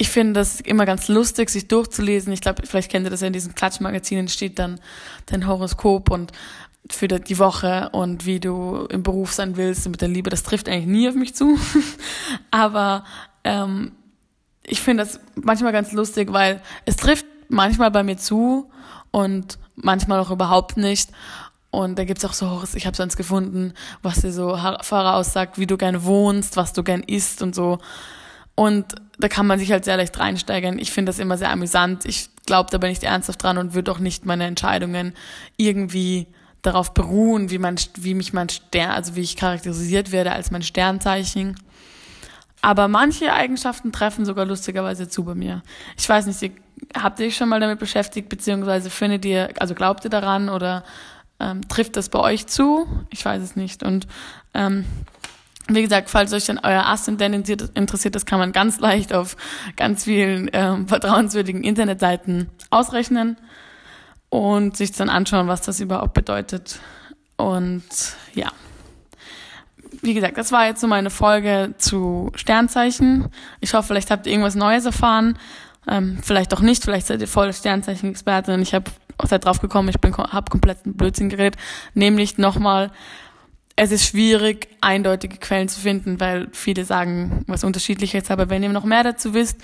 Ich 0.00 0.10
finde 0.10 0.34
das 0.34 0.60
immer 0.60 0.86
ganz 0.86 1.08
lustig, 1.08 1.50
sich 1.50 1.66
durchzulesen. 1.66 2.32
Ich 2.32 2.40
glaube, 2.40 2.62
vielleicht 2.64 2.90
kennt 2.90 3.06
ihr 3.06 3.10
das 3.10 3.20
ja 3.20 3.26
in 3.26 3.32
diesen 3.32 3.56
Klatschmagazinen, 3.56 4.28
steht 4.28 4.58
dann 4.58 4.80
dein 5.26 5.46
Horoskop 5.46 6.10
und 6.10 6.32
für 6.90 7.08
die 7.08 7.38
Woche 7.38 7.90
und 7.90 8.24
wie 8.24 8.40
du 8.40 8.86
im 8.90 9.02
Beruf 9.02 9.32
sein 9.32 9.56
willst 9.56 9.86
und 9.86 9.92
mit 9.92 10.00
der 10.00 10.08
Liebe. 10.08 10.30
Das 10.30 10.44
trifft 10.44 10.68
eigentlich 10.68 10.86
nie 10.86 11.08
auf 11.08 11.14
mich 11.14 11.34
zu. 11.34 11.58
Aber 12.50 13.04
ähm, 13.44 13.92
ich 14.62 14.80
finde 14.80 15.02
das 15.02 15.20
manchmal 15.34 15.72
ganz 15.72 15.92
lustig, 15.92 16.32
weil 16.32 16.62
es 16.84 16.96
trifft 16.96 17.26
manchmal 17.48 17.90
bei 17.90 18.02
mir 18.02 18.16
zu 18.16 18.70
und 19.10 19.58
manchmal 19.74 20.20
auch 20.20 20.30
überhaupt 20.30 20.76
nicht. 20.76 21.10
Und 21.70 21.98
da 21.98 22.04
gibt's 22.04 22.24
auch 22.24 22.32
so, 22.32 22.62
ich 22.74 22.86
habe 22.86 22.96
sonst 22.96 23.16
gefunden, 23.16 23.74
was 24.02 24.20
dir 24.20 24.32
so 24.32 24.58
voraussagt, 24.80 25.58
wie 25.58 25.66
du 25.66 25.76
gerne 25.76 26.04
wohnst, 26.04 26.56
was 26.56 26.72
du 26.72 26.82
gern 26.82 27.02
isst 27.02 27.42
und 27.42 27.54
so. 27.54 27.78
Und 28.54 28.94
da 29.18 29.28
kann 29.28 29.46
man 29.46 29.58
sich 29.58 29.72
halt 29.72 29.84
sehr 29.84 29.96
leicht 29.96 30.18
reinsteigern. 30.18 30.78
Ich 30.78 30.92
finde 30.92 31.10
das 31.10 31.18
immer 31.18 31.36
sehr 31.36 31.50
amüsant. 31.50 32.04
Ich 32.04 32.30
glaube 32.46 32.72
aber 32.74 32.88
nicht 32.88 33.02
ernsthaft 33.02 33.42
dran 33.42 33.58
und 33.58 33.74
würde 33.74 33.90
auch 33.90 33.98
nicht 33.98 34.24
meine 34.24 34.46
Entscheidungen 34.46 35.14
irgendwie 35.56 36.26
darauf 36.62 36.94
beruhen, 36.94 37.50
wie, 37.50 37.58
man, 37.58 37.76
wie 37.96 38.14
mich 38.14 38.32
mein 38.32 38.48
Stern, 38.48 38.90
also 38.90 39.16
wie 39.16 39.20
ich 39.20 39.36
charakterisiert 39.36 40.12
werde 40.12 40.32
als 40.32 40.50
mein 40.50 40.62
Sternzeichen. 40.62 41.56
Aber 42.60 42.88
manche 42.88 43.32
Eigenschaften 43.32 43.92
treffen 43.92 44.24
sogar 44.24 44.44
lustigerweise 44.44 45.08
zu 45.08 45.24
bei 45.24 45.34
mir. 45.34 45.62
Ich 45.96 46.08
weiß 46.08 46.26
nicht, 46.26 46.52
habt 46.96 47.20
ihr 47.20 47.26
euch 47.26 47.36
schon 47.36 47.48
mal 47.48 47.60
damit 47.60 47.78
beschäftigt, 47.78 48.28
beziehungsweise 48.28 48.90
findet 48.90 49.24
ihr, 49.24 49.50
also 49.58 49.74
glaubt 49.74 50.04
ihr 50.04 50.10
daran 50.10 50.48
oder 50.48 50.84
ähm, 51.40 51.68
trifft 51.68 51.96
das 51.96 52.08
bei 52.08 52.18
euch 52.18 52.46
zu? 52.46 52.86
Ich 53.10 53.24
weiß 53.24 53.42
es 53.42 53.54
nicht. 53.54 53.84
Und 53.84 54.08
ähm, 54.54 54.84
wie 55.68 55.82
gesagt, 55.82 56.10
falls 56.10 56.32
euch 56.32 56.46
dann 56.46 56.58
euer 56.58 56.86
Aszendent 56.86 57.48
interessiert, 57.48 58.14
das 58.14 58.26
kann 58.26 58.38
man 58.38 58.52
ganz 58.52 58.80
leicht 58.80 59.12
auf 59.12 59.36
ganz 59.76 60.04
vielen 60.04 60.48
ähm, 60.52 60.88
vertrauenswürdigen 60.88 61.62
Internetseiten 61.62 62.48
ausrechnen 62.70 63.36
und 64.30 64.76
sich 64.76 64.92
dann 64.92 65.10
anschauen, 65.10 65.48
was 65.48 65.62
das 65.62 65.80
überhaupt 65.80 66.14
bedeutet. 66.14 66.80
Und 67.36 67.84
ja, 68.34 68.50
wie 70.02 70.14
gesagt, 70.14 70.38
das 70.38 70.52
war 70.52 70.66
jetzt 70.66 70.80
so 70.80 70.86
meine 70.86 71.10
Folge 71.10 71.74
zu 71.78 72.30
Sternzeichen. 72.34 73.28
Ich 73.60 73.74
hoffe, 73.74 73.88
vielleicht 73.88 74.10
habt 74.10 74.26
ihr 74.26 74.32
irgendwas 74.32 74.54
Neues 74.54 74.84
erfahren. 74.84 75.38
Ähm, 75.86 76.18
vielleicht 76.22 76.52
auch 76.54 76.60
nicht, 76.60 76.84
vielleicht 76.84 77.06
seid 77.06 77.20
ihr 77.20 77.28
voll 77.28 77.52
Sternzeichen-Expertin. 77.52 78.60
Ich 78.60 78.74
habe 78.74 78.90
seid 79.24 79.44
drauf 79.44 79.60
gekommen, 79.60 79.88
ich 79.88 80.00
bin 80.00 80.16
hab 80.16 80.50
komplett 80.50 80.84
einen 80.84 80.96
Blödsinn 80.96 81.28
geredet. 81.28 81.58
Nämlich 81.94 82.38
nochmal, 82.38 82.90
es 83.80 83.92
ist 83.92 84.06
schwierig, 84.06 84.68
eindeutige 84.80 85.36
Quellen 85.36 85.68
zu 85.68 85.78
finden, 85.78 86.18
weil 86.18 86.48
viele 86.50 86.84
sagen 86.84 87.44
was 87.46 87.62
unterschiedliches. 87.62 88.28
Aber 88.28 88.50
wenn 88.50 88.64
ihr 88.64 88.70
noch 88.70 88.84
mehr 88.84 89.04
dazu 89.04 89.34
wisst, 89.34 89.58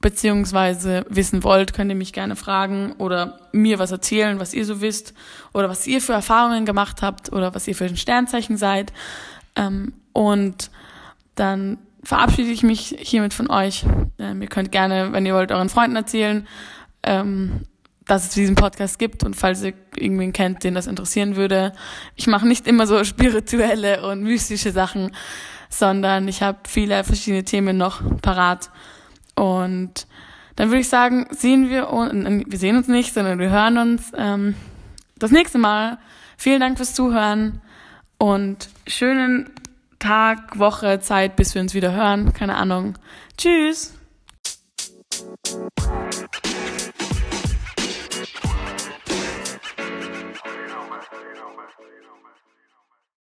beziehungsweise 0.00 1.04
wissen 1.10 1.44
wollt, 1.44 1.74
könnt 1.74 1.90
ihr 1.90 1.96
mich 1.96 2.14
gerne 2.14 2.34
fragen 2.34 2.92
oder 2.92 3.38
mir 3.52 3.78
was 3.78 3.92
erzählen, 3.92 4.40
was 4.40 4.54
ihr 4.54 4.64
so 4.64 4.80
wisst 4.80 5.12
oder 5.52 5.68
was 5.68 5.86
ihr 5.86 6.00
für 6.00 6.14
Erfahrungen 6.14 6.64
gemacht 6.64 7.02
habt 7.02 7.30
oder 7.30 7.54
was 7.54 7.68
ihr 7.68 7.74
für 7.74 7.84
ein 7.84 7.98
Sternzeichen 7.98 8.56
seid. 8.56 8.90
Ähm, 9.54 9.92
und 10.14 10.70
dann 11.34 11.76
verabschiede 12.02 12.50
ich 12.50 12.62
mich 12.62 12.96
hiermit 13.00 13.34
von 13.34 13.50
euch. 13.50 13.84
Ähm, 14.18 14.40
ihr 14.40 14.48
könnt 14.48 14.72
gerne, 14.72 15.12
wenn 15.12 15.26
ihr 15.26 15.34
wollt, 15.34 15.52
euren 15.52 15.68
Freunden 15.68 15.96
erzählen, 15.96 16.48
ähm, 17.02 17.66
dass 18.06 18.24
es 18.24 18.30
diesen 18.30 18.54
Podcast 18.54 18.98
gibt 18.98 19.24
und 19.24 19.34
falls 19.34 19.62
ihr 19.62 19.74
irgendwen 19.96 20.32
kennt, 20.32 20.64
den 20.64 20.74
das 20.74 20.86
interessieren 20.86 21.36
würde. 21.36 21.72
Ich 22.16 22.26
mache 22.26 22.46
nicht 22.46 22.66
immer 22.66 22.86
so 22.86 23.04
spirituelle 23.04 24.06
und 24.06 24.22
mystische 24.22 24.72
Sachen, 24.72 25.12
sondern 25.68 26.28
ich 26.28 26.42
habe 26.42 26.58
viele 26.66 27.02
verschiedene 27.04 27.44
Themen 27.44 27.76
noch 27.76 28.02
parat. 28.20 28.70
Und 29.34 30.06
dann 30.56 30.68
würde 30.68 30.80
ich 30.80 30.88
sagen, 30.88 31.26
sehen 31.30 31.70
wir 31.70 31.88
uns, 31.90 32.44
wir 32.46 32.58
sehen 32.58 32.76
uns 32.76 32.88
nicht, 32.88 33.14
sondern 33.14 33.38
wir 33.38 33.50
hören 33.50 33.78
uns 33.78 34.12
ähm, 34.16 34.54
das 35.18 35.30
nächste 35.30 35.58
Mal. 35.58 35.98
Vielen 36.36 36.60
Dank 36.60 36.76
fürs 36.76 36.94
Zuhören 36.94 37.60
und 38.18 38.68
schönen 38.86 39.50
Tag, 39.98 40.58
Woche, 40.58 41.00
Zeit, 41.00 41.36
bis 41.36 41.54
wir 41.54 41.62
uns 41.62 41.74
wieder 41.74 41.92
hören. 41.92 42.32
Keine 42.32 42.56
Ahnung. 42.56 42.98
Tschüss. 43.38 43.94